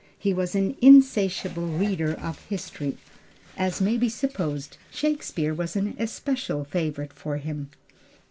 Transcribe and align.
He 0.17 0.33
was 0.33 0.55
an 0.55 0.77
insatiable 0.81 1.67
reader 1.67 2.11
of 2.19 2.43
history. 2.45 2.97
As 3.55 3.79
may 3.79 3.97
be 3.97 4.09
supposed 4.09 4.77
Shakespeare 4.89 5.53
was 5.53 5.75
an 5.75 5.95
especial 5.99 6.63
favorite 6.65 7.23
with 7.23 7.41
him. 7.43 7.69